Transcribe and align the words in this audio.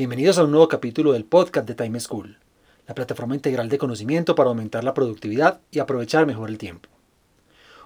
Bienvenidos 0.00 0.38
a 0.38 0.44
un 0.44 0.50
nuevo 0.50 0.66
capítulo 0.66 1.12
del 1.12 1.26
podcast 1.26 1.68
de 1.68 1.74
Time 1.74 2.00
School, 2.00 2.38
la 2.86 2.94
plataforma 2.94 3.34
integral 3.34 3.68
de 3.68 3.76
conocimiento 3.76 4.34
para 4.34 4.48
aumentar 4.48 4.82
la 4.82 4.94
productividad 4.94 5.60
y 5.70 5.78
aprovechar 5.78 6.24
mejor 6.24 6.48
el 6.48 6.56
tiempo. 6.56 6.88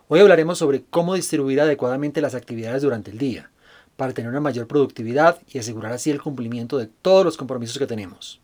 Hoy 0.07 0.21
hablaremos 0.21 0.59
sobre 0.59 0.85
cómo 0.85 1.17
distribuir 1.17 1.61
adecuadamente 1.61 2.21
las 2.21 2.37
actividades 2.37 2.83
durante 2.83 3.11
el 3.11 3.19
día, 3.19 3.51
para 3.97 4.13
tener 4.13 4.31
una 4.31 4.39
mayor 4.39 4.69
productividad 4.69 5.41
y 5.49 5.59
asegurar 5.59 5.91
así 5.91 6.13
el 6.13 6.23
cumplimiento 6.23 6.79
de 6.79 6.87
todos 6.87 7.25
los 7.25 7.37
compromisos 7.37 7.81
que 7.81 7.89
tenemos. 7.89 8.41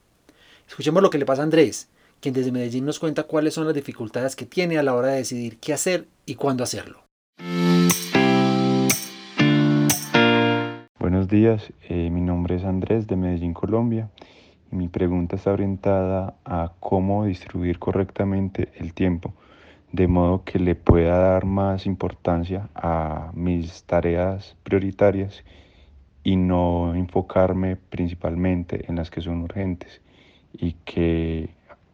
Escuchemos 0.68 1.00
lo 1.00 1.10
que 1.10 1.18
le 1.18 1.24
pasa 1.24 1.42
a 1.42 1.44
Andrés, 1.44 1.86
quien 2.20 2.34
desde 2.34 2.50
Medellín 2.50 2.86
nos 2.86 2.98
cuenta 2.98 3.22
cuáles 3.22 3.54
son 3.54 3.66
las 3.66 3.74
dificultades 3.74 4.34
que 4.34 4.46
tiene 4.46 4.78
a 4.78 4.82
la 4.82 4.96
hora 4.96 5.10
de 5.10 5.18
decidir 5.18 5.58
qué 5.58 5.74
hacer 5.74 6.08
y 6.26 6.34
cuándo 6.34 6.64
hacerlo. 6.64 7.04
Días, 11.30 11.72
eh, 11.88 12.10
mi 12.10 12.20
nombre 12.20 12.56
es 12.56 12.64
Andrés 12.64 13.06
de 13.06 13.16
Medellín, 13.16 13.54
Colombia, 13.54 14.10
y 14.70 14.76
mi 14.76 14.88
pregunta 14.88 15.36
está 15.36 15.52
orientada 15.52 16.34
a 16.44 16.72
cómo 16.80 17.24
distribuir 17.24 17.78
correctamente 17.78 18.68
el 18.74 18.92
tiempo, 18.92 19.32
de 19.92 20.08
modo 20.08 20.44
que 20.44 20.58
le 20.58 20.74
pueda 20.74 21.16
dar 21.16 21.46
más 21.46 21.86
importancia 21.86 22.68
a 22.74 23.30
mis 23.34 23.84
tareas 23.84 24.56
prioritarias 24.64 25.44
y 26.24 26.36
no 26.36 26.94
enfocarme 26.94 27.76
principalmente 27.76 28.84
en 28.88 28.96
las 28.96 29.10
que 29.10 29.20
son 29.20 29.42
urgentes 29.42 30.02
y 30.52 30.72
que 30.84 31.50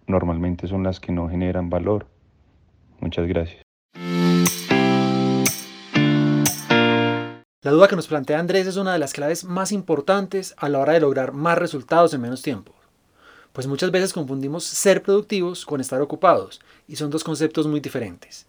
normalmente 0.07 0.67
son 0.67 0.83
las 0.83 0.98
que 0.98 1.12
no 1.12 1.29
generan 1.29 1.69
valor. 1.69 2.07
Muchas 3.01 3.27
gracias. 3.27 3.62
La 7.67 7.72
duda 7.72 7.89
que 7.89 7.97
nos 7.97 8.06
plantea 8.06 8.39
Andrés 8.39 8.69
es 8.69 8.77
una 8.77 8.92
de 8.92 9.00
las 9.00 9.12
claves 9.12 9.42
más 9.42 9.72
importantes 9.72 10.55
a 10.56 10.69
la 10.69 10.78
hora 10.78 10.92
de 10.92 11.00
lograr 11.00 11.33
más 11.33 11.59
resultados 11.59 12.14
en 12.14 12.20
menos 12.20 12.41
tiempo. 12.41 12.73
Pues 13.53 13.67
muchas 13.67 13.91
veces 13.91 14.12
confundimos 14.12 14.62
ser 14.62 15.03
productivos 15.03 15.67
con 15.67 15.81
estar 15.81 16.00
ocupados, 16.00 16.61
y 16.86 16.95
son 16.95 17.11
dos 17.11 17.25
conceptos 17.25 17.67
muy 17.67 17.81
diferentes. 17.81 18.47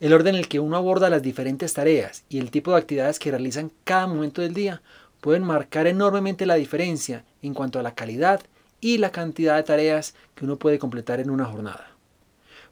El 0.00 0.14
orden 0.14 0.36
en 0.36 0.38
el 0.40 0.48
que 0.48 0.58
uno 0.58 0.78
aborda 0.78 1.10
las 1.10 1.20
diferentes 1.20 1.74
tareas 1.74 2.24
y 2.30 2.38
el 2.38 2.50
tipo 2.50 2.70
de 2.70 2.78
actividades 2.78 3.18
que 3.18 3.30
realiza 3.30 3.60
en 3.60 3.70
cada 3.84 4.06
momento 4.06 4.40
del 4.40 4.54
día 4.54 4.80
pueden 5.20 5.42
marcar 5.42 5.86
enormemente 5.86 6.46
la 6.46 6.54
diferencia 6.54 7.26
en 7.42 7.52
cuanto 7.52 7.78
a 7.78 7.82
la 7.82 7.94
calidad 7.94 8.40
y 8.80 8.96
la 8.96 9.10
cantidad 9.10 9.56
de 9.56 9.64
tareas 9.64 10.14
que 10.34 10.46
uno 10.46 10.56
puede 10.56 10.78
completar 10.78 11.20
en 11.20 11.28
una 11.28 11.44
jornada. 11.44 11.90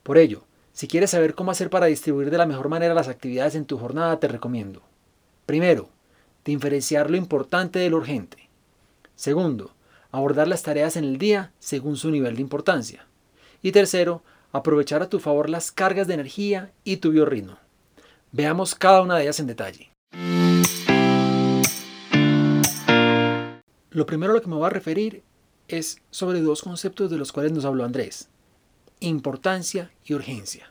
Por 0.02 0.16
ello, 0.16 0.44
si 0.72 0.88
quieres 0.88 1.10
saber 1.10 1.34
cómo 1.34 1.50
hacer 1.50 1.68
para 1.68 1.84
distribuir 1.84 2.30
de 2.30 2.38
la 2.38 2.46
mejor 2.46 2.70
manera 2.70 2.94
las 2.94 3.08
actividades 3.08 3.54
en 3.54 3.66
tu 3.66 3.76
jornada, 3.76 4.18
te 4.18 4.28
recomiendo 4.28 4.80
Primero, 5.46 5.90
diferenciar 6.44 7.10
lo 7.10 7.16
importante 7.16 7.78
de 7.78 7.90
lo 7.90 7.98
urgente. 7.98 8.48
Segundo, 9.14 9.72
abordar 10.10 10.48
las 10.48 10.62
tareas 10.62 10.96
en 10.96 11.04
el 11.04 11.18
día 11.18 11.52
según 11.58 11.96
su 11.96 12.10
nivel 12.10 12.36
de 12.36 12.42
importancia. 12.42 13.06
Y 13.62 13.72
tercero, 13.72 14.22
aprovechar 14.52 15.02
a 15.02 15.08
tu 15.08 15.20
favor 15.20 15.50
las 15.50 15.70
cargas 15.70 16.06
de 16.06 16.14
energía 16.14 16.72
y 16.84 16.98
tu 16.98 17.10
biorritmo. 17.10 17.58
Veamos 18.32 18.74
cada 18.74 19.02
una 19.02 19.16
de 19.16 19.24
ellas 19.24 19.40
en 19.40 19.46
detalle. 19.46 19.90
Lo 23.90 24.06
primero 24.06 24.32
a 24.32 24.34
lo 24.36 24.42
que 24.42 24.48
me 24.48 24.56
voy 24.56 24.66
a 24.66 24.70
referir 24.70 25.22
es 25.68 26.00
sobre 26.10 26.40
dos 26.40 26.62
conceptos 26.62 27.10
de 27.10 27.18
los 27.18 27.32
cuales 27.32 27.52
nos 27.52 27.64
habló 27.64 27.84
Andrés. 27.84 28.28
Importancia 29.00 29.90
y 30.04 30.14
urgencia. 30.14 30.70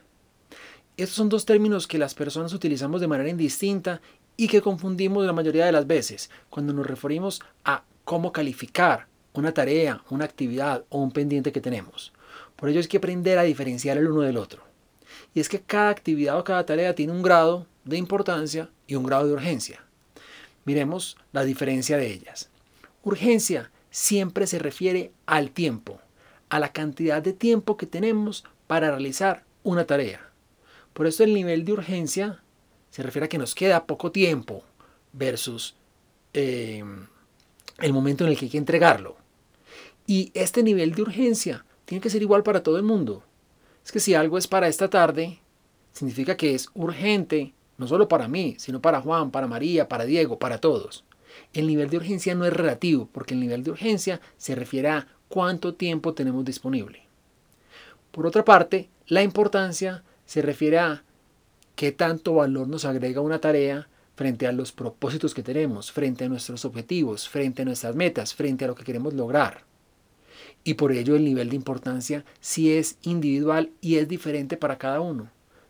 Estos 0.98 1.16
son 1.16 1.30
dos 1.30 1.46
términos 1.46 1.88
que 1.88 1.98
las 1.98 2.14
personas 2.14 2.54
utilizamos 2.54 3.02
de 3.02 3.08
manera 3.08 3.30
indistinta 3.30 4.02
y 4.36 4.48
que 4.48 4.62
confundimos 4.62 5.26
la 5.26 5.34
mayoría 5.34 5.66
de 5.66 5.72
las 5.72 5.88
veces 5.88 6.30
cuando 6.50 6.74
nos 6.74 6.88
referimos 6.88 7.42
a 7.64 7.84
cómo 8.04 8.32
calificar 8.32 9.08
una 9.34 9.54
tarea, 9.54 10.04
una 10.10 10.26
actividad 10.26 10.84
o 10.90 11.00
un 11.00 11.12
pendiente 11.12 11.52
que 11.52 11.62
tenemos. 11.62 12.14
Por 12.56 12.70
ello 12.70 12.80
es 12.80 12.88
que 12.88 12.98
aprender 12.98 13.38
a 13.38 13.44
diferenciar 13.44 13.98
el 13.98 14.08
uno 14.08 14.22
del 14.22 14.38
otro. 14.38 14.64
Y 15.34 15.40
es 15.40 15.50
que 15.50 15.62
cada 15.62 15.90
actividad 15.90 16.38
o 16.38 16.44
cada 16.44 16.66
tarea 16.66 16.96
tiene 16.96 17.14
un 17.14 17.24
grado 17.24 17.68
de 17.84 17.98
importancia 17.98 18.70
y 18.88 18.96
un 18.96 19.04
grado 19.04 19.28
de 19.28 19.34
urgencia. 19.34 19.84
Miremos 20.66 21.18
la 21.32 21.44
diferencia 21.44 21.98
de 21.98 22.12
ellas. 22.12 22.50
Urgencia 23.04 23.72
siempre 23.90 24.48
se 24.48 24.60
refiere 24.60 25.12
al 25.26 25.52
tiempo, 25.52 26.00
a 26.50 26.60
la 26.60 26.72
cantidad 26.72 27.22
de 27.22 27.34
tiempo 27.34 27.78
que 27.78 27.86
tenemos 27.86 28.46
para 28.68 28.90
realizar 28.90 29.44
una 29.64 29.86
tarea. 29.86 30.22
Por 30.94 31.08
eso 31.08 31.24
el 31.24 31.34
nivel 31.34 31.66
de 31.66 31.74
urgencia 31.74 32.42
se 32.94 33.02
refiere 33.02 33.26
a 33.26 33.28
que 33.28 33.40
nos 33.40 33.56
queda 33.56 33.88
poco 33.88 34.12
tiempo 34.12 34.64
versus 35.14 35.74
eh, 36.32 36.84
el 37.80 37.92
momento 37.92 38.24
en 38.24 38.30
el 38.30 38.38
que 38.38 38.46
hay 38.46 38.52
que 38.52 38.60
entregarlo. 38.60 39.18
Y 40.06 40.30
este 40.36 40.62
nivel 40.62 40.94
de 40.94 41.02
urgencia 41.02 41.66
tiene 41.86 42.04
que 42.04 42.12
ser 42.12 42.22
igual 42.22 42.44
para 42.44 42.62
todo 42.62 42.78
el 42.78 42.84
mundo. 42.84 43.24
Es 43.84 43.92
que 43.92 44.00
si 44.00 44.14
algo 44.14 44.38
es 44.38 44.46
para 44.46 44.68
esta 44.68 44.92
tarde, 44.92 45.40
significa 45.92 46.38
que 46.38 46.54
es 46.54 46.70
urgente, 46.76 47.56
no 47.80 47.88
solo 47.88 48.08
para 48.08 48.28
mí, 48.28 48.58
sino 48.60 48.80
para 48.80 49.02
Juan, 49.02 49.32
para 49.32 49.48
María, 49.48 49.90
para 49.90 50.06
Diego, 50.06 50.38
para 50.38 50.60
todos. 50.60 51.04
El 51.52 51.66
nivel 51.66 51.90
de 51.90 51.98
urgencia 51.98 52.36
no 52.36 52.46
es 52.46 52.54
relativo, 52.54 53.10
porque 53.12 53.34
el 53.34 53.40
nivel 53.40 53.64
de 53.64 53.72
urgencia 53.72 54.22
se 54.38 54.54
refiere 54.54 54.90
a 54.90 55.08
cuánto 55.30 55.74
tiempo 55.74 56.14
tenemos 56.14 56.46
disponible. 56.46 57.08
Por 58.12 58.28
otra 58.28 58.46
parte, 58.46 58.92
la 59.08 59.24
importancia 59.24 60.04
se 60.28 60.44
refiere 60.44 60.78
a 60.78 61.04
qué 61.76 61.92
tanto 61.92 62.36
valor 62.36 62.68
nos 62.68 62.86
agrega 62.86 63.22
una 63.22 63.40
tarea 63.40 63.88
frente 64.16 64.46
a 64.48 64.52
los 64.52 64.72
propósitos 64.72 65.34
que 65.34 65.44
tenemos, 65.44 65.92
frente 65.92 66.26
a 66.26 66.30
nuestros 66.30 66.66
objetivos, 66.66 67.28
frente 67.28 67.64
a 67.64 67.66
nuestras 67.66 67.96
metas, 67.96 68.34
frente 68.34 68.66
a 68.66 68.68
lo 68.68 68.76
que 68.76 68.84
queremos 68.84 69.14
lograr. 69.14 69.64
Y 70.64 70.76
por 70.76 70.92
ello 70.92 71.16
el 71.16 71.26
nivel 71.26 71.50
de 71.50 71.56
importancia 71.56 72.24
sí 72.40 72.74
es 72.74 72.98
individual 73.02 73.72
y 73.82 73.98
es 73.98 74.08
diferente 74.08 74.56
para 74.56 74.78
cada 74.78 75.02
uno. 75.02 75.30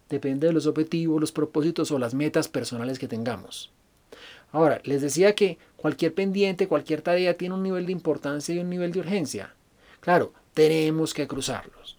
Depende 0.09 0.47
de 0.47 0.53
los 0.53 0.67
objetivos, 0.67 1.19
los 1.19 1.31
propósitos 1.31 1.89
o 1.91 1.97
las 1.97 2.13
metas 2.13 2.47
personales 2.47 2.99
que 2.99 3.07
tengamos. 3.07 3.71
Ahora, 4.51 4.79
les 4.83 5.01
decía 5.01 5.33
que 5.33 5.57
cualquier 5.77 6.13
pendiente, 6.13 6.67
cualquier 6.67 7.01
tarea 7.01 7.35
tiene 7.35 7.55
un 7.55 7.63
nivel 7.63 7.87
de 7.87 7.91
importancia 7.91 8.53
y 8.53 8.59
un 8.59 8.69
nivel 8.69 8.91
de 8.91 8.99
urgencia. 8.99 9.55
Claro, 9.99 10.31
tenemos 10.53 11.15
que 11.15 11.27
cruzarlos. 11.27 11.97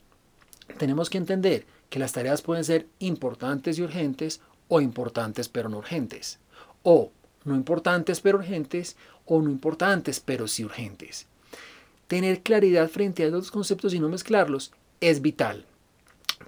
Tenemos 0.78 1.10
que 1.10 1.18
entender 1.18 1.66
que 1.90 1.98
las 1.98 2.12
tareas 2.12 2.42
pueden 2.42 2.64
ser 2.64 2.86
importantes 2.98 3.78
y 3.78 3.82
urgentes 3.82 4.40
o 4.68 4.80
importantes 4.80 5.48
pero 5.48 5.68
no 5.68 5.78
urgentes. 5.78 6.38
O 6.82 7.10
no 7.44 7.54
importantes 7.54 8.20
pero 8.20 8.38
urgentes 8.38 8.96
o 9.26 9.40
no 9.40 9.50
importantes 9.50 10.20
pero 10.20 10.48
sí 10.48 10.64
urgentes. 10.64 11.26
Tener 12.06 12.42
claridad 12.42 12.88
frente 12.88 13.24
a 13.24 13.28
los 13.28 13.50
conceptos 13.50 13.94
y 13.94 14.00
no 14.00 14.08
mezclarlos 14.08 14.72
es 15.00 15.22
vital. 15.22 15.64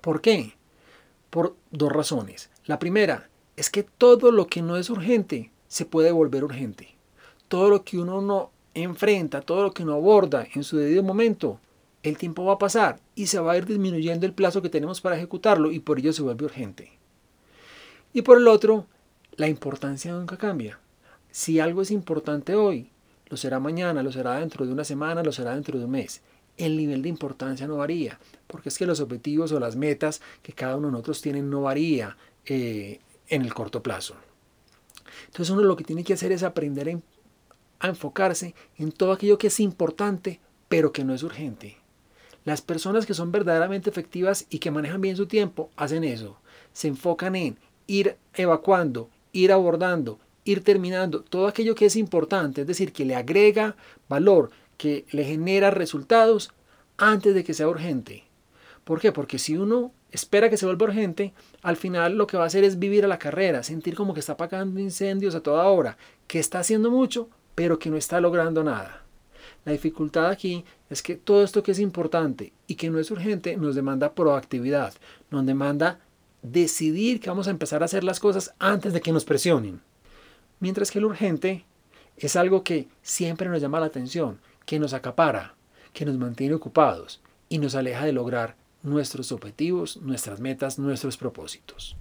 ¿Por 0.00 0.20
qué? 0.20 0.54
Por 1.30 1.56
dos 1.70 1.92
razones. 1.92 2.50
La 2.66 2.78
primera 2.78 3.28
es 3.56 3.70
que 3.70 3.82
todo 3.82 4.30
lo 4.30 4.47
que 4.47 4.62
no 4.62 4.76
es 4.76 4.91
urgente 4.91 5.50
se 5.68 5.84
puede 5.84 6.12
volver 6.12 6.44
urgente. 6.44 6.94
Todo 7.48 7.71
lo 7.71 7.84
que 7.84 7.98
uno 7.98 8.21
no 8.21 8.50
enfrenta, 8.74 9.41
todo 9.41 9.62
lo 9.62 9.72
que 9.72 9.82
uno 9.82 9.94
aborda 9.94 10.47
en 10.54 10.62
su 10.62 10.77
debido 10.77 11.03
momento, 11.03 11.60
el 12.08 12.18
tiempo 12.18 12.44
va 12.44 12.54
a 12.54 12.58
pasar 12.58 13.00
y 13.14 13.26
se 13.26 13.41
va 13.41 13.53
a 13.53 13.56
ir 13.56 13.66
disminuyendo 13.66 14.26
el 14.26 14.32
plazo 14.32 14.62
que 14.62 14.68
tenemos 14.68 15.00
para 15.00 15.16
ejecutarlo 15.16 15.72
y 15.72 15.80
por 15.80 15.98
ello 15.98 16.12
se 16.12 16.22
vuelve 16.22 16.44
urgente. 16.44 16.92
Y 18.12 18.22
por 18.22 18.38
el 18.38 18.48
otro, 18.48 18.86
la 19.36 19.48
importancia 19.48 20.12
nunca 20.12 20.36
cambia. 20.36 20.78
Si 21.30 21.60
algo 21.60 21.82
es 21.82 21.91
importante 21.91 22.54
hoy, 22.54 22.91
lo 23.28 23.36
será 23.36 23.58
mañana, 23.58 24.03
lo 24.03 24.12
será 24.12 24.38
dentro 24.38 24.64
de 24.64 24.72
una 24.72 24.84
semana, 24.84 25.22
lo 25.22 25.32
será 25.32 25.54
dentro 25.54 25.78
de 25.78 25.84
un 25.84 25.91
mes. 25.91 26.22
El 26.56 26.76
nivel 26.76 27.03
de 27.03 27.08
importancia 27.08 27.66
no 27.66 27.78
varía, 27.78 28.18
porque 28.47 28.68
es 28.68 28.78
que 28.78 28.86
los 28.86 29.00
objetivos 29.00 29.53
o 29.53 29.60
las 29.60 29.76
metas 29.76 30.22
que 30.42 30.53
cada 30.53 30.76
uno 30.76 30.86
de 30.86 30.92
nosotros 30.92 31.20
tiene 31.20 31.42
no 31.42 31.62
varía 31.62 32.16
eh, 32.47 33.00
en 33.28 33.42
el 33.42 33.53
corto 33.53 33.82
plazo. 33.82 34.14
Entonces 35.26 35.50
uno 35.50 35.62
lo 35.62 35.76
que 35.76 35.84
tiene 35.84 36.04
que 36.04 36.14
hacer 36.14 36.32
es 36.32 36.42
aprender 36.42 36.98
a 37.80 37.88
enfocarse 37.88 38.54
en 38.78 38.92
todo 38.92 39.12
aquello 39.12 39.38
que 39.38 39.48
es 39.48 39.60
importante, 39.60 40.41
pero 40.68 40.92
que 40.92 41.04
no 41.04 41.12
es 41.12 41.22
urgente. 41.22 41.76
Las 42.47 42.63
personas 42.63 43.07
que 43.07 43.15
son 43.15 43.33
verdaderamente 43.33 43.91
efectivas 43.91 44.47
y 44.51 44.60
que 44.60 44.71
manejan 44.71 45.01
bien 45.01 45.16
su 45.16 45.27
tiempo 45.27 45.69
hacen 45.75 46.04
eso. 46.04 46.39
Se 46.72 46.87
enfocan 46.87 47.34
en 47.34 47.59
ir 47.89 48.19
evacuando, 48.34 49.10
ir 49.33 49.51
abordando, 49.51 50.21
ir 50.45 50.63
terminando 50.63 51.22
todo 51.22 51.48
aquello 51.48 51.75
que 51.75 51.87
es 51.87 51.97
importante, 51.97 52.60
es 52.60 52.66
decir, 52.69 52.93
que 52.93 53.04
le 53.04 53.16
agrega 53.16 53.75
valor, 54.09 54.51
que 54.77 55.07
le 55.10 55.25
genera 55.25 55.72
resultados 55.72 56.53
antes 56.98 57.34
de 57.34 57.43
que 57.43 57.53
sea 57.53 57.66
urgente. 57.66 58.22
¿Por 58.84 59.01
qué? 59.01 59.10
Porque 59.10 59.41
si 59.41 59.57
uno 59.57 59.91
espera 60.13 60.49
que 60.49 60.57
se 60.57 60.66
vuelva 60.66 60.84
urgente, 60.87 61.34
al 61.63 61.77
final 61.77 62.16
lo 62.16 62.28
que 62.28 62.37
va 62.37 62.45
a 62.45 62.47
hacer 62.47 62.63
es 62.63 62.78
vivir 62.78 63.04
a 63.04 63.09
la 63.09 63.19
carrera, 63.19 63.65
sentir 63.65 63.97
como 63.97 64.15
que 64.15 64.21
está 64.21 64.34
apagando 64.34 64.78
incendios 64.78 65.34
a 65.34 65.41
toda 65.41 65.66
hora, 65.66 65.99
que 66.28 66.39
está 66.39 66.60
haciendo 66.60 66.92
mucho, 66.92 67.28
pero 67.57 67.81
que 67.81 67.91
no 67.91 67.97
está 67.97 68.21
logrando 68.21 68.63
nada. 68.63 69.05
La 69.66 69.72
dificultad 69.72 70.30
aquí 70.30 70.65
es 70.89 71.03
que 71.03 71.16
todo 71.16 71.42
esto 71.42 71.65
que 71.65 71.72
es 71.72 71.80
importante 71.80 72.53
y 72.68 72.77
que 72.77 72.89
no 72.89 73.01
es 73.01 73.10
urgente 73.10 73.57
nos 73.57 73.74
demanda 73.74 74.15
proactividad, 74.15 74.95
nos 75.28 75.45
demanda 75.45 75.98
decidir 76.41 77.18
que 77.18 77.30
vamos 77.30 77.48
a 77.48 77.51
empezar 77.51 77.83
a 77.83 77.86
hacer 77.86 78.04
las 78.04 78.21
cosas 78.21 78.54
antes 78.60 78.92
de 78.92 79.01
que 79.01 79.10
nos 79.10 79.24
presionen. 79.24 79.80
Mientras 80.60 80.92
que 80.92 81.01
lo 81.01 81.09
urgente 81.09 81.65
es 82.16 82.36
algo 82.36 82.63
que 82.63 82.86
siempre 83.03 83.48
nos 83.48 83.60
llama 83.60 83.80
la 83.80 83.86
atención, 83.86 84.39
que 84.65 84.78
nos 84.78 84.95
acapara, 84.95 85.57
que 85.92 86.04
nos 86.04 86.16
mantiene 86.16 86.54
ocupados 86.54 87.21
y 87.48 87.59
nos 87.59 87.74
aleja 87.74 88.04
de 88.04 88.13
lograr 88.13 88.54
nuestros 88.84 89.33
objetivos, 89.33 89.97
nuestras 89.97 90.39
metas, 90.39 90.78
nuestros 90.78 91.16
propósitos. 91.16 91.97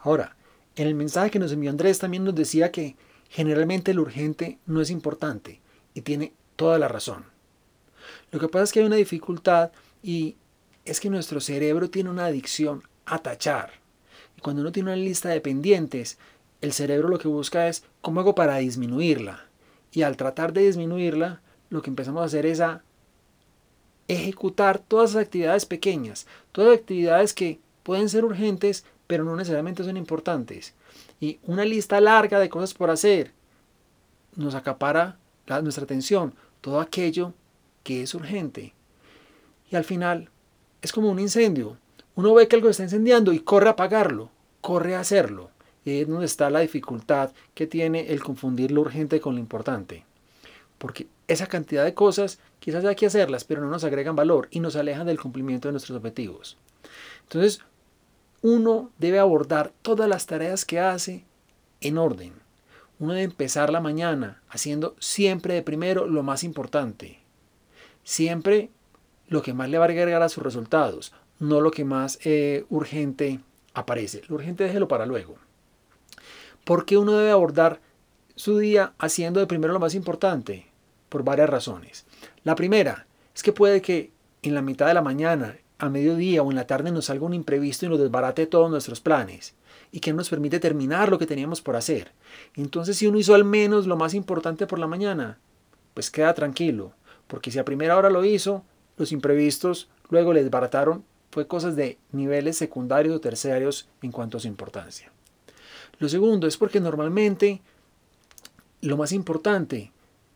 Ahora, 0.00 0.36
en 0.74 0.88
el 0.88 0.94
mensaje 0.94 1.30
que 1.30 1.38
nos 1.38 1.52
envió 1.52 1.68
Andrés 1.68 1.98
también 1.98 2.24
nos 2.24 2.34
decía 2.34 2.72
que 2.72 2.96
generalmente 3.32 3.94
lo 3.94 4.02
urgente 4.02 4.58
no 4.66 4.82
es 4.82 4.90
importante 4.90 5.62
y 5.94 6.02
tiene 6.02 6.34
toda 6.54 6.78
la 6.78 6.86
razón. 6.86 7.24
Lo 8.30 8.38
que 8.38 8.48
pasa 8.48 8.64
es 8.64 8.72
que 8.72 8.80
hay 8.80 8.86
una 8.86 8.96
dificultad 8.96 9.72
y 10.02 10.36
es 10.84 11.00
que 11.00 11.08
nuestro 11.08 11.40
cerebro 11.40 11.88
tiene 11.88 12.10
una 12.10 12.26
adicción 12.26 12.82
a 13.06 13.20
tachar. 13.20 13.70
Y 14.36 14.42
cuando 14.42 14.60
uno 14.60 14.70
tiene 14.70 14.90
una 14.90 14.96
lista 14.96 15.30
de 15.30 15.40
pendientes, 15.40 16.18
el 16.60 16.74
cerebro 16.74 17.08
lo 17.08 17.18
que 17.18 17.28
busca 17.28 17.68
es 17.68 17.84
cómo 18.02 18.20
hago 18.20 18.34
para 18.34 18.58
disminuirla. 18.58 19.46
Y 19.92 20.02
al 20.02 20.18
tratar 20.18 20.52
de 20.52 20.66
disminuirla, 20.66 21.40
lo 21.70 21.80
que 21.80 21.88
empezamos 21.88 22.20
a 22.20 22.26
hacer 22.26 22.44
es 22.44 22.60
a 22.60 22.82
ejecutar 24.08 24.78
todas 24.78 25.10
esas 25.10 25.22
actividades 25.22 25.64
pequeñas, 25.64 26.26
todas 26.52 26.78
actividades 26.78 27.32
que 27.32 27.60
pueden 27.82 28.10
ser 28.10 28.26
urgentes, 28.26 28.84
pero 29.12 29.24
no 29.24 29.36
necesariamente 29.36 29.84
son 29.84 29.98
importantes. 29.98 30.72
Y 31.20 31.38
una 31.42 31.66
lista 31.66 32.00
larga 32.00 32.40
de 32.40 32.48
cosas 32.48 32.72
por 32.72 32.88
hacer 32.88 33.30
nos 34.36 34.54
acapara 34.54 35.18
nuestra 35.60 35.84
atención, 35.84 36.32
todo 36.62 36.80
aquello 36.80 37.34
que 37.82 38.02
es 38.02 38.14
urgente. 38.14 38.72
Y 39.70 39.76
al 39.76 39.84
final 39.84 40.30
es 40.80 40.94
como 40.94 41.10
un 41.10 41.18
incendio. 41.18 41.76
Uno 42.14 42.32
ve 42.32 42.48
que 42.48 42.56
algo 42.56 42.70
está 42.70 42.84
incendiando 42.84 43.34
y 43.34 43.40
corre 43.40 43.68
a 43.68 43.72
apagarlo, 43.72 44.30
corre 44.62 44.96
a 44.96 45.00
hacerlo. 45.00 45.50
Y 45.84 46.00
es 46.00 46.08
donde 46.08 46.24
está 46.24 46.48
la 46.48 46.60
dificultad 46.60 47.32
que 47.52 47.66
tiene 47.66 48.12
el 48.12 48.22
confundir 48.22 48.70
lo 48.70 48.80
urgente 48.80 49.20
con 49.20 49.34
lo 49.34 49.40
importante. 49.40 50.06
Porque 50.78 51.06
esa 51.28 51.48
cantidad 51.48 51.84
de 51.84 51.92
cosas 51.92 52.38
quizás 52.60 52.82
hay 52.86 52.96
que 52.96 53.04
hacerlas, 53.04 53.44
pero 53.44 53.60
no 53.60 53.68
nos 53.68 53.84
agregan 53.84 54.16
valor 54.16 54.48
y 54.50 54.60
nos 54.60 54.74
alejan 54.74 55.06
del 55.06 55.20
cumplimiento 55.20 55.68
de 55.68 55.72
nuestros 55.72 55.98
objetivos. 55.98 56.56
Entonces, 57.24 57.60
uno 58.42 58.90
debe 58.98 59.20
abordar 59.20 59.72
todas 59.82 60.08
las 60.08 60.26
tareas 60.26 60.64
que 60.64 60.80
hace 60.80 61.24
en 61.80 61.96
orden. 61.96 62.32
Uno 62.98 63.14
debe 63.14 63.24
empezar 63.24 63.70
la 63.70 63.80
mañana 63.80 64.42
haciendo 64.48 64.94
siempre 64.98 65.54
de 65.54 65.62
primero 65.62 66.06
lo 66.06 66.22
más 66.22 66.44
importante. 66.44 67.20
Siempre 68.04 68.70
lo 69.28 69.42
que 69.42 69.54
más 69.54 69.70
le 69.70 69.78
va 69.78 69.86
a 69.86 69.88
agregar 69.88 70.22
a 70.22 70.28
sus 70.28 70.42
resultados, 70.42 71.12
no 71.38 71.60
lo 71.60 71.70
que 71.70 71.84
más 71.84 72.18
eh, 72.24 72.64
urgente 72.68 73.40
aparece. 73.74 74.22
Lo 74.28 74.36
urgente 74.36 74.64
déjelo 74.64 74.88
para 74.88 75.06
luego. 75.06 75.36
¿Por 76.64 76.84
qué 76.84 76.96
uno 76.96 77.12
debe 77.12 77.30
abordar 77.30 77.80
su 78.36 78.58
día 78.58 78.92
haciendo 78.98 79.40
de 79.40 79.46
primero 79.46 79.72
lo 79.72 79.80
más 79.80 79.94
importante? 79.94 80.66
Por 81.08 81.24
varias 81.24 81.50
razones. 81.50 82.06
La 82.44 82.54
primera 82.54 83.06
es 83.34 83.42
que 83.42 83.52
puede 83.52 83.82
que 83.82 84.12
en 84.42 84.54
la 84.54 84.62
mitad 84.62 84.86
de 84.86 84.94
la 84.94 85.02
mañana, 85.02 85.56
a 85.82 85.88
mediodía 85.88 86.44
o 86.44 86.50
en 86.50 86.54
la 86.54 86.68
tarde 86.68 86.92
nos 86.92 87.06
salga 87.06 87.26
un 87.26 87.34
imprevisto 87.34 87.86
y 87.86 87.88
nos 87.88 87.98
desbarate 87.98 88.46
todos 88.46 88.70
nuestros 88.70 89.00
planes 89.00 89.56
y 89.90 89.98
que 89.98 90.12
no 90.12 90.18
nos 90.18 90.30
permite 90.30 90.60
terminar 90.60 91.10
lo 91.10 91.18
que 91.18 91.26
teníamos 91.26 91.60
por 91.60 91.74
hacer. 91.74 92.12
Entonces 92.54 92.96
si 92.96 93.08
uno 93.08 93.18
hizo 93.18 93.34
al 93.34 93.44
menos 93.44 93.88
lo 93.88 93.96
más 93.96 94.14
importante 94.14 94.68
por 94.68 94.78
la 94.78 94.86
mañana, 94.86 95.40
pues 95.92 96.08
queda 96.08 96.34
tranquilo, 96.34 96.92
porque 97.26 97.50
si 97.50 97.58
a 97.58 97.64
primera 97.64 97.98
hora 97.98 98.10
lo 98.10 98.24
hizo, 98.24 98.62
los 98.96 99.10
imprevistos 99.10 99.88
luego 100.08 100.32
le 100.32 100.44
desbarataron 100.44 101.04
fue 101.32 101.48
cosas 101.48 101.74
de 101.74 101.98
niveles 102.12 102.56
secundarios 102.56 103.16
o 103.16 103.20
terciarios 103.20 103.88
en 104.02 104.12
cuanto 104.12 104.36
a 104.36 104.40
su 104.40 104.46
importancia. 104.46 105.10
Lo 105.98 106.08
segundo 106.08 106.46
es 106.46 106.56
porque 106.56 106.78
normalmente 106.78 107.60
lo 108.82 108.96
más 108.96 109.10
importante 109.10 109.90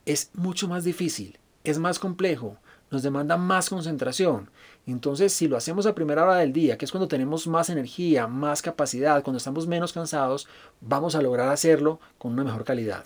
es 0.06 0.30
mucho 0.34 0.66
más 0.66 0.82
difícil, 0.82 1.38
es 1.62 1.78
más 1.78 2.00
complejo, 2.00 2.58
nos 2.90 3.02
demanda 3.02 3.36
más 3.36 3.68
concentración. 3.68 4.50
Entonces, 4.86 5.32
si 5.32 5.48
lo 5.48 5.56
hacemos 5.56 5.86
a 5.86 5.94
primera 5.94 6.24
hora 6.24 6.36
del 6.36 6.52
día, 6.52 6.78
que 6.78 6.84
es 6.84 6.92
cuando 6.92 7.08
tenemos 7.08 7.46
más 7.46 7.70
energía, 7.70 8.26
más 8.28 8.62
capacidad, 8.62 9.22
cuando 9.22 9.38
estamos 9.38 9.66
menos 9.66 9.92
cansados, 9.92 10.46
vamos 10.80 11.14
a 11.14 11.22
lograr 11.22 11.48
hacerlo 11.48 11.98
con 12.18 12.32
una 12.32 12.44
mejor 12.44 12.64
calidad. 12.64 13.04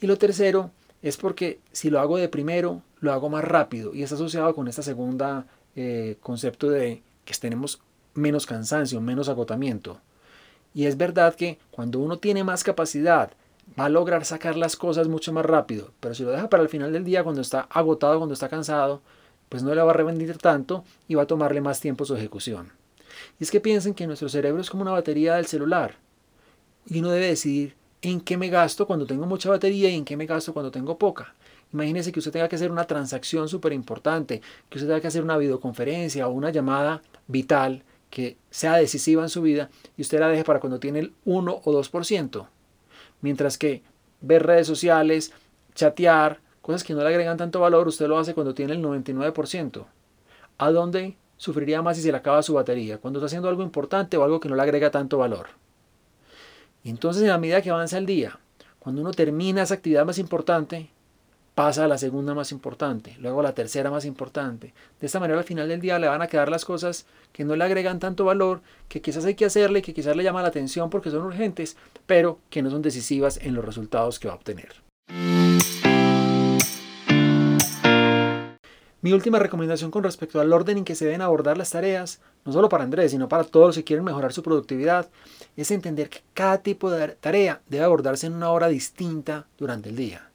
Y 0.00 0.06
lo 0.06 0.16
tercero 0.16 0.70
es 1.02 1.16
porque 1.16 1.60
si 1.72 1.90
lo 1.90 2.00
hago 2.00 2.16
de 2.16 2.28
primero, 2.28 2.82
lo 3.00 3.12
hago 3.12 3.28
más 3.28 3.44
rápido 3.44 3.94
y 3.94 4.02
está 4.02 4.14
asociado 4.14 4.54
con 4.54 4.68
esta 4.68 4.82
segunda 4.82 5.46
eh, 5.76 6.16
concepto 6.20 6.70
de 6.70 7.02
que 7.24 7.34
tenemos 7.34 7.80
menos 8.14 8.46
cansancio, 8.46 9.00
menos 9.00 9.28
agotamiento. 9.28 10.00
Y 10.74 10.86
es 10.86 10.96
verdad 10.96 11.34
que 11.34 11.58
cuando 11.70 11.98
uno 11.98 12.18
tiene 12.18 12.44
más 12.44 12.64
capacidad, 12.64 13.32
va 13.78 13.86
a 13.86 13.88
lograr 13.88 14.24
sacar 14.24 14.56
las 14.56 14.76
cosas 14.76 15.08
mucho 15.08 15.32
más 15.32 15.44
rápido, 15.44 15.92
pero 16.00 16.14
si 16.14 16.24
lo 16.24 16.30
deja 16.30 16.48
para 16.48 16.62
el 16.62 16.68
final 16.68 16.92
del 16.92 17.04
día, 17.04 17.24
cuando 17.24 17.40
está 17.40 17.66
agotado, 17.70 18.18
cuando 18.18 18.34
está 18.34 18.48
cansado, 18.48 19.02
pues 19.48 19.62
no 19.62 19.74
le 19.74 19.82
va 19.82 19.90
a 19.90 19.94
revendir 19.94 20.36
tanto 20.38 20.84
y 21.08 21.14
va 21.14 21.22
a 21.22 21.26
tomarle 21.26 21.60
más 21.60 21.80
tiempo 21.80 22.04
su 22.04 22.14
ejecución. 22.14 22.72
Y 23.38 23.44
es 23.44 23.50
que 23.50 23.60
piensen 23.60 23.94
que 23.94 24.06
nuestro 24.06 24.28
cerebro 24.28 24.60
es 24.60 24.70
como 24.70 24.82
una 24.82 24.92
batería 24.92 25.34
del 25.34 25.46
celular 25.46 25.96
y 26.86 27.00
uno 27.00 27.10
debe 27.10 27.26
decidir 27.26 27.74
en 28.02 28.20
qué 28.20 28.36
me 28.36 28.48
gasto 28.48 28.86
cuando 28.86 29.06
tengo 29.06 29.26
mucha 29.26 29.50
batería 29.50 29.90
y 29.90 29.96
en 29.96 30.04
qué 30.04 30.16
me 30.16 30.26
gasto 30.26 30.52
cuando 30.52 30.70
tengo 30.70 30.98
poca. 30.98 31.34
Imagínese 31.72 32.10
que 32.10 32.18
usted 32.18 32.32
tenga 32.32 32.48
que 32.48 32.56
hacer 32.56 32.72
una 32.72 32.86
transacción 32.86 33.48
súper 33.48 33.72
importante, 33.72 34.40
que 34.68 34.78
usted 34.78 34.88
tenga 34.88 35.00
que 35.00 35.06
hacer 35.06 35.22
una 35.22 35.36
videoconferencia 35.36 36.26
o 36.26 36.32
una 36.32 36.50
llamada 36.50 37.02
vital 37.28 37.84
que 38.08 38.36
sea 38.50 38.74
decisiva 38.76 39.22
en 39.22 39.28
su 39.28 39.42
vida 39.42 39.70
y 39.96 40.02
usted 40.02 40.18
la 40.18 40.28
deje 40.28 40.44
para 40.44 40.58
cuando 40.58 40.80
tiene 40.80 40.98
el 40.98 41.12
1 41.24 41.60
o 41.64 41.72
2%. 41.72 42.46
Mientras 43.20 43.58
que 43.58 43.82
ver 44.20 44.46
redes 44.46 44.66
sociales, 44.66 45.32
chatear, 45.74 46.40
cosas 46.62 46.84
que 46.84 46.94
no 46.94 47.02
le 47.02 47.08
agregan 47.08 47.36
tanto 47.36 47.60
valor, 47.60 47.88
usted 47.88 48.06
lo 48.06 48.18
hace 48.18 48.34
cuando 48.34 48.54
tiene 48.54 48.72
el 48.72 48.82
99%. 48.82 49.86
¿A 50.58 50.70
dónde 50.70 51.16
sufriría 51.36 51.82
más 51.82 51.96
si 51.96 52.02
se 52.02 52.10
le 52.10 52.18
acaba 52.18 52.42
su 52.42 52.54
batería? 52.54 52.98
Cuando 52.98 53.18
está 53.18 53.26
haciendo 53.26 53.48
algo 53.48 53.62
importante 53.62 54.16
o 54.16 54.24
algo 54.24 54.40
que 54.40 54.48
no 54.48 54.56
le 54.56 54.62
agrega 54.62 54.90
tanto 54.90 55.18
valor. 55.18 55.48
Y 56.82 56.90
entonces 56.90 57.22
en 57.22 57.28
la 57.28 57.38
medida 57.38 57.62
que 57.62 57.70
avanza 57.70 57.98
el 57.98 58.06
día, 58.06 58.38
cuando 58.78 59.02
uno 59.02 59.10
termina 59.12 59.62
esa 59.62 59.74
actividad 59.74 60.06
más 60.06 60.18
importante, 60.18 60.90
pasa 61.62 61.84
a 61.84 61.88
la 61.88 61.98
segunda 61.98 62.32
más 62.32 62.52
importante, 62.52 63.14
luego 63.20 63.40
a 63.40 63.42
la 63.42 63.52
tercera 63.52 63.90
más 63.90 64.06
importante. 64.06 64.72
De 64.98 65.06
esta 65.06 65.20
manera 65.20 65.40
al 65.40 65.44
final 65.44 65.68
del 65.68 65.82
día 65.82 65.98
le 65.98 66.08
van 66.08 66.22
a 66.22 66.26
quedar 66.26 66.48
las 66.48 66.64
cosas 66.64 67.04
que 67.34 67.44
no 67.44 67.54
le 67.54 67.62
agregan 67.62 67.98
tanto 67.98 68.24
valor, 68.24 68.62
que 68.88 69.02
quizás 69.02 69.26
hay 69.26 69.34
que 69.34 69.44
hacerle, 69.44 69.82
que 69.82 69.92
quizás 69.92 70.16
le 70.16 70.24
llama 70.24 70.40
la 70.40 70.48
atención 70.48 70.88
porque 70.88 71.10
son 71.10 71.20
urgentes, 71.22 71.76
pero 72.06 72.38
que 72.48 72.62
no 72.62 72.70
son 72.70 72.80
decisivas 72.80 73.38
en 73.42 73.52
los 73.54 73.62
resultados 73.62 74.18
que 74.18 74.28
va 74.28 74.32
a 74.32 74.36
obtener. 74.38 74.72
Mi 79.02 79.12
última 79.12 79.38
recomendación 79.38 79.90
con 79.90 80.02
respecto 80.02 80.40
al 80.40 80.54
orden 80.54 80.78
en 80.78 80.84
que 80.86 80.94
se 80.94 81.04
deben 81.04 81.20
abordar 81.20 81.58
las 81.58 81.68
tareas, 81.68 82.22
no 82.46 82.54
solo 82.54 82.70
para 82.70 82.84
Andrés, 82.84 83.10
sino 83.10 83.28
para 83.28 83.44
todos 83.44 83.66
los 83.66 83.76
que 83.76 83.84
quieren 83.84 84.06
mejorar 84.06 84.32
su 84.32 84.42
productividad, 84.42 85.10
es 85.58 85.70
entender 85.70 86.08
que 86.08 86.22
cada 86.32 86.62
tipo 86.62 86.90
de 86.90 87.08
tarea 87.08 87.60
debe 87.68 87.84
abordarse 87.84 88.28
en 88.28 88.32
una 88.32 88.50
hora 88.50 88.68
distinta 88.68 89.46
durante 89.58 89.90
el 89.90 89.96
día. 89.96 90.29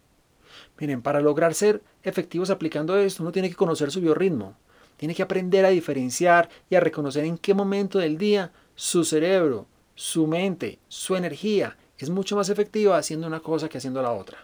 Miren, 0.77 1.01
para 1.01 1.21
lograr 1.21 1.53
ser 1.53 1.81
efectivos 2.03 2.49
aplicando 2.49 2.97
esto, 2.97 3.23
uno 3.23 3.31
tiene 3.31 3.49
que 3.49 3.55
conocer 3.55 3.91
su 3.91 4.01
biorritmo, 4.01 4.55
tiene 4.97 5.15
que 5.15 5.23
aprender 5.23 5.65
a 5.65 5.69
diferenciar 5.69 6.49
y 6.69 6.75
a 6.75 6.79
reconocer 6.79 7.25
en 7.25 7.37
qué 7.37 7.53
momento 7.53 7.99
del 7.99 8.17
día 8.17 8.51
su 8.75 9.05
cerebro, 9.05 9.67
su 9.95 10.27
mente, 10.27 10.79
su 10.87 11.15
energía 11.15 11.77
es 11.97 12.09
mucho 12.09 12.35
más 12.35 12.49
efectiva 12.49 12.97
haciendo 12.97 13.27
una 13.27 13.39
cosa 13.39 13.69
que 13.69 13.77
haciendo 13.77 14.01
la 14.01 14.11
otra. 14.11 14.37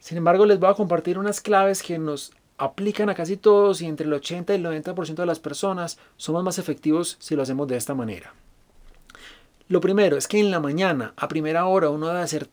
Sin 0.00 0.18
embargo, 0.18 0.46
les 0.46 0.58
voy 0.58 0.70
a 0.70 0.74
compartir 0.74 1.18
unas 1.18 1.40
claves 1.40 1.82
que 1.82 1.98
nos 1.98 2.32
aplican 2.58 3.08
a 3.08 3.14
casi 3.14 3.36
todos 3.36 3.80
y 3.80 3.86
entre 3.86 4.06
el 4.06 4.12
80 4.12 4.52
y 4.52 4.56
el 4.56 4.64
90% 4.64 5.14
de 5.14 5.26
las 5.26 5.40
personas 5.40 5.98
somos 6.16 6.44
más 6.44 6.58
efectivos 6.58 7.16
si 7.20 7.36
lo 7.36 7.42
hacemos 7.42 7.68
de 7.68 7.76
esta 7.76 7.94
manera. 7.94 8.34
Lo 9.68 9.80
primero 9.80 10.16
es 10.16 10.28
que 10.28 10.38
en 10.38 10.50
la 10.50 10.60
mañana, 10.60 11.14
a 11.16 11.28
primera 11.28 11.66
hora, 11.66 11.88
uno 11.88 12.08
debe 12.08 12.20
hacer 12.20 12.48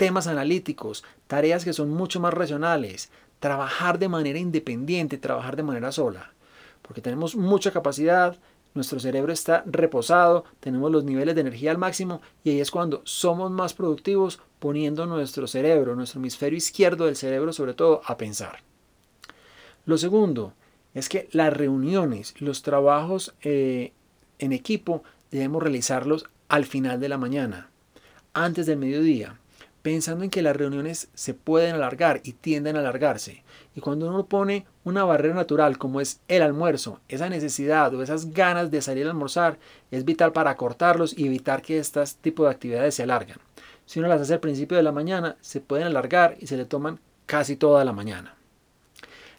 temas 0.00 0.26
analíticos, 0.26 1.04
tareas 1.26 1.62
que 1.62 1.74
son 1.74 1.90
mucho 1.90 2.20
más 2.20 2.32
racionales, 2.32 3.10
trabajar 3.38 3.98
de 3.98 4.08
manera 4.08 4.38
independiente, 4.38 5.18
trabajar 5.18 5.56
de 5.56 5.62
manera 5.62 5.92
sola, 5.92 6.32
porque 6.80 7.02
tenemos 7.02 7.36
mucha 7.36 7.70
capacidad, 7.70 8.38
nuestro 8.72 8.98
cerebro 8.98 9.30
está 9.30 9.62
reposado, 9.66 10.46
tenemos 10.58 10.90
los 10.90 11.04
niveles 11.04 11.34
de 11.34 11.42
energía 11.42 11.70
al 11.70 11.76
máximo 11.76 12.22
y 12.42 12.48
ahí 12.48 12.60
es 12.60 12.70
cuando 12.70 13.02
somos 13.04 13.50
más 13.50 13.74
productivos 13.74 14.40
poniendo 14.58 15.04
nuestro 15.04 15.46
cerebro, 15.46 15.94
nuestro 15.94 16.18
hemisferio 16.18 16.56
izquierdo 16.56 17.04
del 17.04 17.16
cerebro 17.16 17.52
sobre 17.52 17.74
todo, 17.74 18.00
a 18.06 18.16
pensar. 18.16 18.60
Lo 19.84 19.98
segundo 19.98 20.54
es 20.94 21.10
que 21.10 21.28
las 21.32 21.54
reuniones, 21.54 22.40
los 22.40 22.62
trabajos 22.62 23.34
eh, 23.42 23.92
en 24.38 24.52
equipo 24.54 25.02
debemos 25.30 25.62
realizarlos 25.62 26.24
al 26.48 26.64
final 26.64 27.00
de 27.00 27.10
la 27.10 27.18
mañana, 27.18 27.68
antes 28.32 28.64
del 28.64 28.78
mediodía, 28.78 29.36
pensando 29.82 30.24
en 30.24 30.30
que 30.30 30.42
las 30.42 30.56
reuniones 30.56 31.08
se 31.14 31.34
pueden 31.34 31.74
alargar 31.74 32.20
y 32.24 32.32
tienden 32.32 32.76
a 32.76 32.80
alargarse. 32.80 33.44
Y 33.74 33.80
cuando 33.80 34.08
uno 34.08 34.26
pone 34.26 34.66
una 34.84 35.04
barrera 35.04 35.34
natural 35.34 35.78
como 35.78 36.00
es 36.00 36.20
el 36.28 36.42
almuerzo, 36.42 37.00
esa 37.08 37.28
necesidad 37.28 37.94
o 37.94 38.02
esas 38.02 38.32
ganas 38.32 38.70
de 38.70 38.82
salir 38.82 39.06
a 39.06 39.10
almorzar, 39.10 39.58
es 39.90 40.04
vital 40.04 40.32
para 40.32 40.56
cortarlos 40.56 41.16
y 41.16 41.26
evitar 41.26 41.62
que 41.62 41.78
este 41.78 42.02
tipo 42.20 42.44
de 42.44 42.50
actividades 42.50 42.94
se 42.94 43.04
alarguen. 43.04 43.38
Si 43.86 43.98
uno 43.98 44.08
las 44.08 44.20
hace 44.20 44.34
al 44.34 44.40
principio 44.40 44.76
de 44.76 44.82
la 44.82 44.92
mañana, 44.92 45.36
se 45.40 45.60
pueden 45.60 45.86
alargar 45.86 46.36
y 46.38 46.46
se 46.46 46.56
le 46.56 46.64
toman 46.64 47.00
casi 47.26 47.56
toda 47.56 47.84
la 47.84 47.92
mañana. 47.92 48.34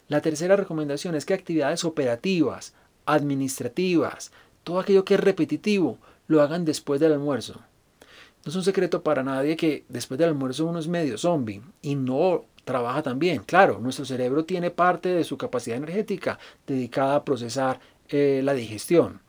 La 0.08 0.20
tercera 0.20 0.56
recomendación 0.56 1.14
es 1.14 1.24
que 1.24 1.34
actividades 1.34 1.84
operativas, 1.84 2.74
administrativas, 3.06 4.32
todo 4.64 4.80
aquello 4.80 5.04
que 5.04 5.14
es 5.14 5.20
repetitivo, 5.20 5.98
lo 6.26 6.42
hagan 6.42 6.64
después 6.64 7.00
del 7.00 7.12
almuerzo. 7.12 7.60
No 8.44 8.50
es 8.50 8.56
un 8.56 8.64
secreto 8.64 9.02
para 9.02 9.22
nadie 9.22 9.56
que 9.56 9.84
después 9.88 10.18
del 10.18 10.30
almuerzo 10.30 10.66
uno 10.66 10.80
es 10.80 10.88
medio 10.88 11.16
zombie 11.16 11.62
y 11.80 11.94
no 11.94 12.44
trabaja 12.64 13.02
tan 13.02 13.18
bien. 13.18 13.42
Claro, 13.44 13.78
nuestro 13.78 14.04
cerebro 14.04 14.44
tiene 14.44 14.70
parte 14.70 15.10
de 15.10 15.24
su 15.24 15.38
capacidad 15.38 15.76
energética 15.76 16.38
dedicada 16.66 17.16
a 17.16 17.24
procesar 17.24 17.80
eh, 18.08 18.40
la 18.42 18.54
digestión. 18.54 19.20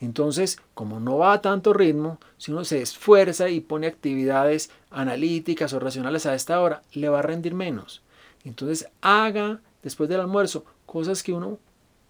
Entonces, 0.00 0.58
como 0.74 1.00
no 1.00 1.18
va 1.18 1.32
a 1.32 1.42
tanto 1.42 1.72
ritmo, 1.72 2.18
si 2.36 2.52
uno 2.52 2.64
se 2.64 2.82
esfuerza 2.82 3.48
y 3.48 3.60
pone 3.60 3.86
actividades 3.86 4.70
analíticas 4.90 5.72
o 5.72 5.80
racionales 5.80 6.26
a 6.26 6.34
esta 6.34 6.60
hora, 6.60 6.82
le 6.92 7.08
va 7.08 7.20
a 7.20 7.22
rendir 7.22 7.54
menos. 7.54 8.02
Entonces, 8.44 8.88
haga 9.00 9.60
después 9.82 10.08
del 10.08 10.20
almuerzo 10.20 10.64
cosas 10.86 11.22
que 11.22 11.32
uno 11.32 11.58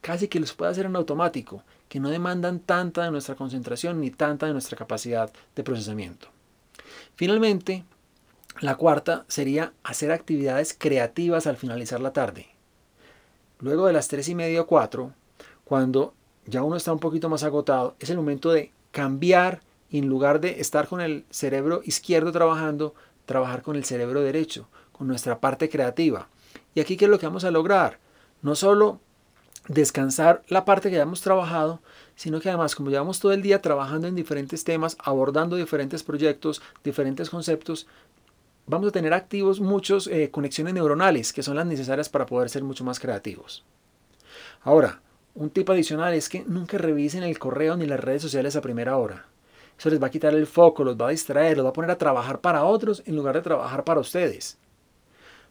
casi 0.00 0.28
que 0.28 0.40
los 0.40 0.52
puede 0.52 0.70
hacer 0.70 0.86
en 0.86 0.96
automático, 0.96 1.62
que 1.88 2.00
no 2.00 2.10
demandan 2.10 2.60
tanta 2.60 3.04
de 3.04 3.10
nuestra 3.10 3.36
concentración 3.36 4.00
ni 4.00 4.10
tanta 4.10 4.46
de 4.46 4.52
nuestra 4.52 4.76
capacidad 4.76 5.32
de 5.54 5.62
procesamiento. 5.62 6.33
Finalmente, 7.16 7.84
la 8.60 8.76
cuarta 8.76 9.24
sería 9.28 9.72
hacer 9.82 10.12
actividades 10.12 10.74
creativas 10.78 11.46
al 11.46 11.56
finalizar 11.56 12.00
la 12.00 12.12
tarde. 12.12 12.48
Luego 13.58 13.86
de 13.86 13.92
las 13.92 14.08
tres 14.08 14.28
y 14.28 14.34
media 14.34 14.62
o 14.62 14.66
4, 14.66 15.12
cuando 15.64 16.14
ya 16.46 16.62
uno 16.62 16.76
está 16.76 16.92
un 16.92 16.98
poquito 16.98 17.28
más 17.28 17.42
agotado, 17.42 17.96
es 17.98 18.10
el 18.10 18.16
momento 18.16 18.52
de 18.52 18.72
cambiar 18.90 19.62
y 19.90 19.98
en 19.98 20.08
lugar 20.08 20.40
de 20.40 20.60
estar 20.60 20.88
con 20.88 21.00
el 21.00 21.24
cerebro 21.30 21.80
izquierdo 21.84 22.32
trabajando, 22.32 22.94
trabajar 23.26 23.62
con 23.62 23.76
el 23.76 23.84
cerebro 23.84 24.20
derecho, 24.20 24.68
con 24.92 25.06
nuestra 25.06 25.40
parte 25.40 25.68
creativa. 25.68 26.28
Y 26.74 26.80
aquí, 26.80 26.96
¿qué 26.96 27.06
es 27.06 27.10
lo 27.10 27.18
que 27.18 27.26
vamos 27.26 27.44
a 27.44 27.50
lograr? 27.50 27.98
No 28.42 28.54
solo 28.54 29.00
descansar 29.68 30.42
la 30.48 30.64
parte 30.64 30.90
que 30.90 30.96
ya 30.96 31.02
hemos 31.02 31.22
trabajado, 31.22 31.80
sino 32.16 32.40
que 32.40 32.48
además 32.48 32.74
como 32.74 32.90
llevamos 32.90 33.20
todo 33.20 33.32
el 33.32 33.42
día 33.42 33.62
trabajando 33.62 34.08
en 34.08 34.14
diferentes 34.14 34.64
temas, 34.64 34.96
abordando 34.98 35.56
diferentes 35.56 36.02
proyectos, 36.02 36.62
diferentes 36.82 37.30
conceptos, 37.30 37.86
vamos 38.66 38.88
a 38.88 38.92
tener 38.92 39.12
activos 39.12 39.60
muchas 39.60 40.06
eh, 40.06 40.30
conexiones 40.30 40.74
neuronales 40.74 41.32
que 41.32 41.42
son 41.42 41.56
las 41.56 41.66
necesarias 41.66 42.08
para 42.08 42.26
poder 42.26 42.48
ser 42.48 42.64
mucho 42.64 42.84
más 42.84 42.98
creativos. 43.00 43.64
Ahora, 44.62 45.00
un 45.34 45.50
tip 45.50 45.68
adicional 45.70 46.14
es 46.14 46.28
que 46.28 46.44
nunca 46.46 46.78
revisen 46.78 47.22
el 47.22 47.38
correo 47.38 47.76
ni 47.76 47.86
las 47.86 48.00
redes 48.00 48.22
sociales 48.22 48.56
a 48.56 48.60
primera 48.60 48.96
hora. 48.96 49.26
Eso 49.78 49.90
les 49.90 50.00
va 50.00 50.06
a 50.06 50.10
quitar 50.10 50.32
el 50.34 50.46
foco, 50.46 50.84
los 50.84 50.96
va 50.96 51.08
a 51.08 51.10
distraer, 51.10 51.56
los 51.56 51.66
va 51.66 51.70
a 51.70 51.72
poner 51.72 51.90
a 51.90 51.98
trabajar 51.98 52.40
para 52.40 52.64
otros 52.64 53.02
en 53.06 53.16
lugar 53.16 53.34
de 53.34 53.42
trabajar 53.42 53.84
para 53.84 54.00
ustedes. 54.00 54.58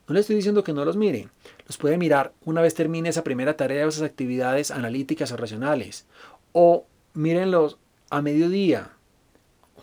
No 0.08 0.13
le 0.13 0.20
estoy 0.20 0.36
diciendo 0.36 0.63
que 0.63 0.74
no 0.74 0.84
los 0.84 0.98
miren, 0.98 1.32
los 1.65 1.77
puede 1.77 1.98
mirar 1.98 2.34
una 2.43 2.62
vez 2.62 2.74
termine 2.74 3.10
esa 3.10 3.24
primera 3.24 3.55
tarea 3.55 3.86
o 3.86 3.89
esas 3.89 4.03
actividades 4.03 4.70
analíticas 4.70 5.32
o 5.32 5.38
racionales. 5.38 6.05
O 6.53 6.86
mírenlos 7.13 7.77
a 8.10 8.22
mediodía, 8.22 8.91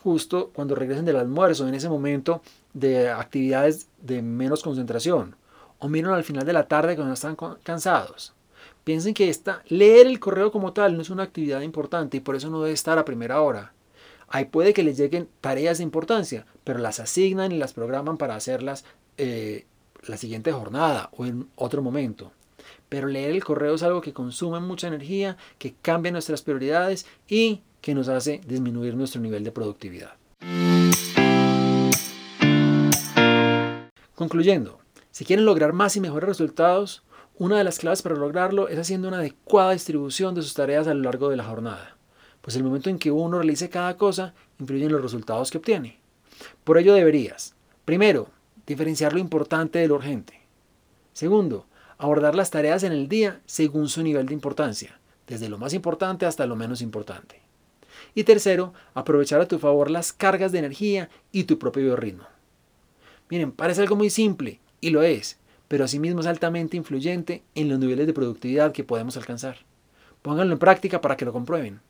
justo 0.03 0.51
cuando 0.55 0.75
regresen 0.75 1.05
del 1.05 1.17
almuerzo, 1.17 1.69
en 1.69 1.75
ese 1.75 1.89
momento 1.89 2.43
de 2.73 3.11
actividades 3.11 3.89
de 4.01 4.23
menos 4.23 4.63
concentración. 4.63 5.37
O 5.79 5.89
miren 5.89 6.13
al 6.13 6.25
final 6.25 6.45
de 6.45 6.53
la 6.53 6.69
tarde 6.69 6.97
cuando 6.97 7.15
están 7.15 7.37
cansados. 7.63 8.35
Piensen 8.85 9.15
que 9.15 9.29
esta, 9.29 9.63
leer 9.69 10.07
el 10.07 10.21
correo 10.21 10.51
como 10.51 10.73
tal 10.73 10.97
no 10.97 11.03
es 11.03 11.11
una 11.11 11.23
actividad 11.23 11.61
importante 11.61 12.17
y 12.17 12.21
por 12.21 12.37
eso 12.37 12.51
no 12.51 12.63
debe 12.63 12.73
estar 12.73 12.99
a 12.99 13.05
primera 13.05 13.41
hora. 13.41 13.73
Ahí 14.29 14.45
puede 14.45 14.73
que 14.73 14.83
les 14.83 14.97
lleguen 14.97 15.29
tareas 15.41 15.79
de 15.79 15.85
importancia, 15.85 16.47
pero 16.65 16.79
las 16.79 17.01
asignan 17.01 17.53
y 17.53 17.59
las 17.59 17.73
programan 17.73 18.17
para 18.17 18.37
hacerlas 18.37 18.85
eh, 19.19 19.67
la 20.07 20.17
siguiente 20.17 20.53
jornada 20.53 21.11
o 21.13 21.27
en 21.27 21.49
otro 21.57 21.83
momento. 21.83 22.33
Pero 22.91 23.07
leer 23.07 23.31
el 23.31 23.43
correo 23.43 23.77
es 23.77 23.83
algo 23.83 24.03
que 24.03 24.13
consume 24.13 24.61
mucha 24.61 24.89
energía, 24.89 25.39
que 25.57 25.75
cambia 25.81 26.13
nuestras 26.13 26.43
prioridades 26.43 27.07
y 27.27 27.63
que 27.81 27.95
nos 27.95 28.09
hace 28.09 28.43
disminuir 28.47 28.95
nuestro 28.95 29.23
nivel 29.23 29.43
de 29.45 29.53
productividad. 29.53 30.13
Concluyendo, 34.15 34.81
si 35.11 35.25
quieren 35.25 35.47
lograr 35.47 35.73
más 35.73 35.97
y 35.97 36.01
mejores 36.01 36.29
resultados, 36.29 37.03
una 37.39 37.57
de 37.57 37.65
las 37.65 37.79
claves 37.79 38.03
para 38.03 38.17
lograrlo 38.17 38.69
es 38.69 38.79
haciendo 38.79 39.09
una 39.09 39.17
adecuada 39.17 39.73
distribución 39.73 40.35
de 40.35 40.43
sus 40.43 40.53
tareas 40.53 40.87
a 40.87 40.93
lo 40.93 41.03
largo 41.05 41.31
de 41.31 41.37
la 41.37 41.45
jornada, 41.45 41.97
pues 42.43 42.55
el 42.55 42.65
momento 42.65 42.91
en 42.91 42.99
que 42.99 43.11
uno 43.11 43.39
realice 43.39 43.71
cada 43.71 43.97
cosa 43.97 44.35
influye 44.59 44.85
en 44.85 44.93
los 44.93 45.01
resultados 45.01 45.51
que 45.51 45.57
obtiene. 45.57 46.01
Por 46.65 46.77
ello 46.77 46.93
deberías, 46.93 47.55
primero, 47.87 48.29
diferenciar 48.67 49.15
lo 49.15 49.21
importante 49.21 49.79
de 49.79 49.89
lo 49.89 49.95
urgente. 49.95 50.41
Segundo, 51.15 51.65
abordar 52.01 52.35
las 52.35 52.51
tareas 52.51 52.83
en 52.83 52.93
el 52.93 53.09
día 53.09 53.41
según 53.47 53.89
su 53.89 54.03
nivel 54.03 54.27
de 54.27 54.35
importancia, 54.35 54.99
desde 55.27 55.49
lo 55.49 55.59
más 55.59 55.75
importante 55.75 56.27
hasta 56.27 56.47
lo 56.47 56.57
menos 56.57 56.81
importante. 56.81 57.41
Y 58.15 58.25
tercero, 58.25 58.73
aprovechar 58.95 59.41
a 59.41 59.47
tu 59.47 59.59
favor 59.59 59.91
las 59.91 60.13
cargas 60.13 60.51
de 60.51 60.59
energía 60.59 61.11
y 61.31 61.45
tu 61.45 61.59
propio 61.59 61.83
biorritmo. 61.85 62.25
Miren, 63.29 63.53
parece 63.53 63.83
algo 63.83 63.97
muy 63.97 64.11
simple, 64.11 64.61
y 64.81 64.91
lo 64.91 65.03
es, 65.03 65.39
pero 65.69 65.85
asimismo 65.85 66.21
es 66.21 66.27
altamente 66.27 66.77
influyente 66.77 67.43
en 67.55 67.69
los 67.69 67.79
niveles 67.79 68.07
de 68.07 68.15
productividad 68.15 68.73
que 68.73 68.83
podemos 68.83 69.17
alcanzar. 69.17 69.59
Pónganlo 70.23 70.55
en 70.55 70.59
práctica 70.59 71.01
para 71.01 71.17
que 71.17 71.25
lo 71.25 71.33
comprueben. 71.33 71.81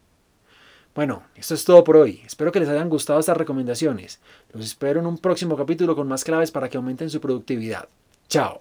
Bueno, 0.94 1.22
esto 1.36 1.54
es 1.54 1.64
todo 1.64 1.84
por 1.84 1.96
hoy. 1.96 2.20
Espero 2.26 2.50
que 2.50 2.60
les 2.60 2.68
hayan 2.68 2.88
gustado 2.88 3.20
estas 3.20 3.36
recomendaciones. 3.36 4.20
Los 4.52 4.64
espero 4.64 4.98
en 4.98 5.06
un 5.06 5.18
próximo 5.18 5.56
capítulo 5.56 5.94
con 5.94 6.08
más 6.08 6.24
claves 6.24 6.50
para 6.50 6.68
que 6.68 6.76
aumenten 6.76 7.10
su 7.10 7.20
productividad. 7.20 7.88
Chao. 8.28 8.60